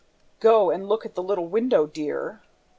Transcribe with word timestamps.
"Go 0.39 0.71
and 0.71 0.89
look 0.89 1.05
at 1.05 1.13
the 1.13 1.21
little 1.21 1.45
window, 1.45 1.85
dear!" 1.85 2.41